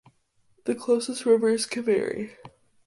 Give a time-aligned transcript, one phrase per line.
[0.63, 2.31] The closest river is Kaveri.